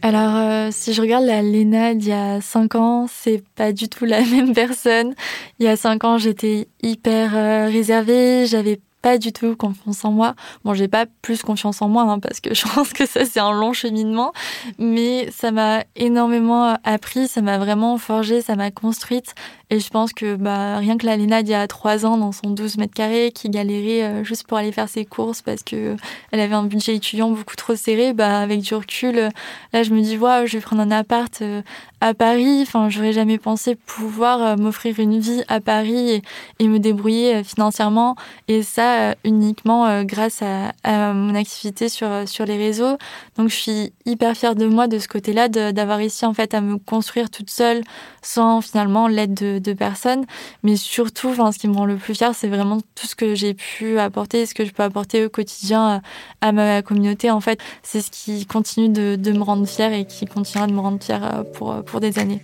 Alors, 0.03 0.37
euh, 0.37 0.69
si 0.71 0.93
je 0.93 1.01
regarde 1.01 1.25
la 1.25 1.41
Léna 1.41 1.95
d'il 1.95 2.09
y 2.09 2.13
a 2.13 2.41
5 2.41 2.75
ans, 2.75 3.07
c'est 3.09 3.43
pas 3.55 3.73
du 3.73 3.89
tout 3.89 4.05
la 4.05 4.21
même 4.27 4.53
personne. 4.53 5.15
Il 5.61 5.67
y 5.67 5.69
a 5.69 5.77
5 5.77 6.05
ans, 6.05 6.19
j'étais 6.19 6.67
hyper 6.83 7.71
réservée, 7.71 8.47
j'avais 8.47 8.81
pas 9.05 9.19
du 9.19 9.35
tout 9.35 9.55
confiance 9.55 10.03
en 10.07 10.13
moi. 10.13 10.35
Bon, 10.65 10.73
j'ai 10.73 10.89
pas 10.89 11.05
plus 11.21 11.43
confiance 11.43 11.83
en 11.83 11.91
moi 11.91 12.05
hein, 12.05 12.19
parce 12.21 12.41
que 12.41 12.55
je 12.59 12.67
pense 12.67 12.95
que 12.95 13.05
ça 13.05 13.27
c'est 13.27 13.39
un 13.39 13.53
long 13.53 13.75
cheminement, 13.75 14.33
mais 14.79 15.31
ça 15.31 15.51
m'a 15.51 15.85
énormément 15.95 16.79
appris, 16.85 17.29
ça 17.29 17.43
m'a 17.43 17.59
vraiment 17.59 17.99
forgé, 17.99 18.41
ça 18.41 18.57
m'a 18.57 18.71
construite 18.71 19.35
et 19.71 19.81
je 19.81 19.89
pense 19.89 20.13
que 20.13 20.37
bah, 20.37 20.77
rien 20.77 20.97
que 20.97 21.05
la 21.05 21.17
Léna 21.17 21.43
d'il 21.43 21.51
y 21.51 21.55
a 21.55 21.67
trois 21.67 22.07
ans 22.07 22.17
dans 22.17 22.33
son 22.33 22.51
12 22.51 22.77
mètres 22.77 22.95
carrés 22.95 23.33
qui 23.35 23.49
galérait 23.49 24.05
euh, 24.05 24.25
juste 24.25 24.47
pour 24.47 24.57
aller 24.57 24.73
faire 24.73 24.89
ses 24.89 25.05
courses 25.05 25.43
parce 25.43 25.63
que 25.63 25.97
elle 26.31 26.41
avait 26.41 26.55
un 26.55 26.65
budget 26.65 26.95
étudiant 26.95 27.31
beaucoup 27.31 27.57
trop 27.57 27.75
serré, 27.75 28.13
bah, 28.13 28.41
avec 28.41 28.61
du 28.61 28.75
recul, 28.75 29.31
là 29.73 29.83
je 29.83 29.91
me 29.91 30.01
dis, 30.01 30.17
ouais, 30.17 30.47
je 30.47 30.59
vais 30.59 30.63
prendre 30.63 30.83
un 30.83 30.91
appart 30.91 31.43
euh, 31.43 31.63
à 32.01 32.13
Paris. 32.15 32.61
Enfin, 32.63 32.89
j'aurais 32.91 33.13
jamais 33.13 33.39
pensé 33.39 33.75
pouvoir 33.75 34.43
euh, 34.43 34.57
m'offrir 34.57 35.01
une 35.01 35.19
vie 35.19 35.43
à 35.49 35.61
Paris 35.61 36.11
et, 36.11 36.23
et 36.59 36.69
me 36.69 36.79
débrouiller 36.79 37.43
financièrement. 37.43 38.17
Et 38.49 38.63
ça, 38.63 38.94
euh, 39.01 39.15
uniquement 39.25 39.87
euh, 39.87 40.05
grâce 40.05 40.43
à, 40.43 41.13
mon 41.13 41.35
activité 41.35 41.89
sur, 41.89 42.09
euh, 42.09 42.27
sur 42.27 42.45
les 42.45 42.57
réseaux. 42.57 42.97
Donc 43.37 43.49
je 43.49 43.55
suis 43.55 43.93
hyper 44.07 44.37
fière 44.37 44.55
de 44.55 44.67
moi 44.67 44.87
de 44.87 44.99
ce 44.99 45.09
côté-là, 45.09 45.49
d'avoir 45.49 45.99
réussi 45.99 46.25
en 46.25 46.35
fait 46.35 46.55
à 46.55 46.61
me 46.61 46.79
construire 46.79 47.31
toute 47.31 47.51
seule 47.51 47.83
sans 48.23 48.61
finalement 48.61 49.09
l'aide 49.09 49.35
de, 49.35 49.59
de 49.59 49.73
personne. 49.73 50.25
Mais 50.63 50.77
surtout, 50.77 51.29
enfin, 51.29 51.53
ce 51.53 51.59
qui 51.59 51.69
me 51.69 51.75
rend 51.75 51.87
le 51.87 51.97
plus 51.97 52.15
fière, 52.15 52.35
c'est 52.35 52.49
vraiment 52.49 52.81
tout 52.95 53.07
ce 53.07 53.15
que 53.15 53.35
j'ai 53.35 53.55
pu 53.55 53.99
apporter, 53.99 54.47
ce 54.47 54.55
que 54.55 54.65
je 54.65 54.73
peux 54.73 54.83
apporter 54.83 55.25
au 55.25 55.29
quotidien 55.29 56.01
à, 56.41 56.53
ma 56.53 56.83
communauté. 56.83 57.31
En 57.31 57.41
fait, 57.41 57.61
c'est 57.83 58.01
ce 58.01 58.11
qui 58.11 58.47
continue 58.47 58.89
de, 58.89 59.17
de 59.17 59.33
me 59.33 59.43
rendre 59.43 59.67
fière 59.67 59.93
et 59.93 60.07
qui 60.07 60.27
continuera 60.27 60.67
de 60.67 60.73
me 60.73 60.81
rendre 60.81 61.03
fière 61.03 61.45
pour, 61.55 61.83
pour 61.85 62.01
des 62.01 62.19
années. 62.19 62.41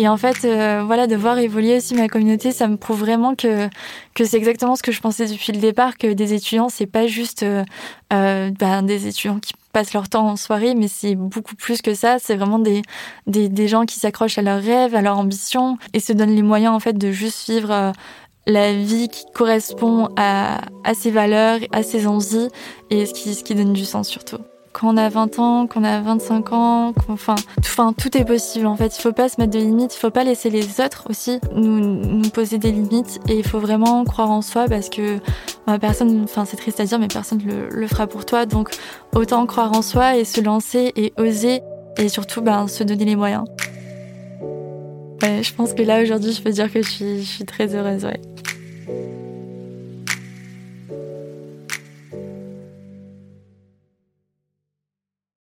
Et 0.00 0.06
en 0.06 0.16
fait, 0.16 0.44
euh, 0.44 0.84
voilà, 0.86 1.08
de 1.08 1.16
voir 1.16 1.38
évoluer 1.38 1.76
aussi 1.76 1.94
ma 1.94 2.08
communauté, 2.08 2.52
ça 2.52 2.68
me 2.68 2.76
prouve 2.76 3.00
vraiment 3.00 3.34
que 3.34 3.68
que 4.14 4.24
c'est 4.24 4.36
exactement 4.36 4.76
ce 4.76 4.82
que 4.82 4.92
je 4.92 5.00
pensais 5.00 5.26
depuis 5.26 5.52
le 5.52 5.58
départ, 5.58 5.98
que 5.98 6.12
des 6.12 6.34
étudiants, 6.34 6.68
c'est 6.68 6.86
pas 6.86 7.08
juste 7.08 7.42
euh, 7.42 7.64
euh, 8.12 8.50
ben, 8.58 8.84
des 8.84 9.08
étudiants 9.08 9.40
qui 9.40 9.54
passent 9.72 9.92
leur 9.92 10.08
temps 10.08 10.28
en 10.28 10.36
soirée, 10.36 10.74
mais 10.76 10.86
c'est 10.86 11.16
beaucoup 11.16 11.56
plus 11.56 11.82
que 11.82 11.94
ça. 11.94 12.18
C'est 12.20 12.36
vraiment 12.36 12.60
des, 12.60 12.82
des, 13.26 13.48
des 13.48 13.66
gens 13.66 13.86
qui 13.86 13.98
s'accrochent 13.98 14.38
à 14.38 14.42
leurs 14.42 14.62
rêves, 14.62 14.94
à 14.94 15.02
leurs 15.02 15.18
ambitions 15.18 15.78
et 15.92 16.00
se 16.00 16.12
donnent 16.12 16.34
les 16.34 16.42
moyens 16.42 16.74
en 16.74 16.80
fait 16.80 16.96
de 16.96 17.10
juste 17.10 17.50
vivre 17.50 17.92
la 18.46 18.72
vie 18.72 19.08
qui 19.08 19.24
correspond 19.34 20.08
à, 20.16 20.60
à 20.84 20.94
ses 20.94 21.10
valeurs, 21.10 21.58
à 21.72 21.82
ses 21.82 22.06
envies 22.06 22.48
et 22.90 23.04
ce 23.04 23.12
qui, 23.12 23.34
ce 23.34 23.42
qui 23.42 23.54
donne 23.56 23.72
du 23.72 23.84
sens 23.84 24.08
surtout 24.08 24.38
quand 24.72 24.94
on 24.94 24.96
a 24.96 25.08
20 25.08 25.38
ans, 25.38 25.66
quand 25.66 25.80
on 25.80 25.84
a 25.84 26.00
25 26.00 26.52
ans, 26.52 26.94
enfin, 27.08 27.34
enfin, 27.58 27.92
tout 27.92 28.16
est 28.16 28.24
possible 28.24 28.66
en 28.66 28.76
fait. 28.76 28.96
Il 28.96 29.00
faut 29.00 29.12
pas 29.12 29.28
se 29.28 29.40
mettre 29.40 29.52
de 29.52 29.58
limites, 29.58 29.94
il 29.94 29.98
faut 29.98 30.10
pas 30.10 30.24
laisser 30.24 30.50
les 30.50 30.80
autres 30.80 31.06
aussi 31.10 31.40
nous, 31.54 31.80
nous 31.80 32.30
poser 32.30 32.58
des 32.58 32.70
limites 32.70 33.20
et 33.28 33.38
il 33.38 33.44
faut 33.44 33.58
vraiment 33.58 34.04
croire 34.04 34.30
en 34.30 34.42
soi 34.42 34.66
parce 34.66 34.88
que 34.88 35.18
bah, 35.66 35.78
personne, 35.78 36.22
enfin 36.24 36.44
c'est 36.44 36.56
triste 36.56 36.80
à 36.80 36.84
dire, 36.84 36.98
mais 36.98 37.08
personne 37.08 37.40
le, 37.44 37.68
le 37.70 37.86
fera 37.86 38.06
pour 38.06 38.24
toi. 38.24 38.46
Donc 38.46 38.70
autant 39.14 39.46
croire 39.46 39.72
en 39.72 39.82
soi 39.82 40.16
et 40.16 40.24
se 40.24 40.40
lancer 40.40 40.92
et 40.96 41.12
oser 41.18 41.60
et 41.96 42.08
surtout 42.08 42.42
ben, 42.42 42.68
se 42.68 42.84
donner 42.84 43.04
les 43.04 43.16
moyens. 43.16 43.44
Je 45.22 45.52
pense 45.54 45.74
que 45.74 45.82
là 45.82 46.02
aujourd'hui 46.02 46.32
je 46.32 46.42
peux 46.42 46.50
dire 46.50 46.72
que 46.72 46.82
je 46.82 46.88
suis, 46.88 47.22
je 47.22 47.28
suis 47.28 47.44
très 47.44 47.74
heureuse. 47.74 48.04
Ouais. 48.04 48.20